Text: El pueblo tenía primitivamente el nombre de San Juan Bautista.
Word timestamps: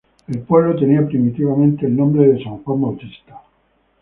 El 0.27 0.39
pueblo 0.39 0.75
tenía 0.75 1.05
primitivamente 1.05 1.85
el 1.85 1.95
nombre 1.95 2.27
de 2.27 2.43
San 2.43 2.63
Juan 2.63 2.81
Bautista. 2.81 3.39